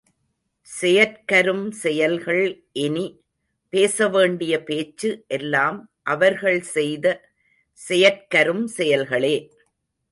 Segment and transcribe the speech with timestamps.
[0.67, 2.41] செயற்கரும் செயல்கள்
[2.71, 3.05] இனி,
[3.73, 5.79] பேச வேண்டிய பேச்சு எல்லாம்
[6.03, 7.05] அவர்கள் செய்த
[7.79, 9.35] செயற்கரும் செயல்களே.